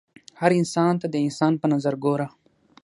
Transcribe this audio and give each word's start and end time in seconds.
هر 0.39 0.51
انسان 0.59 0.93
ته 1.01 1.07
د 1.09 1.15
انسان 1.25 1.53
په 1.61 1.65
نظر 1.73 1.93
ګوره 2.03 2.27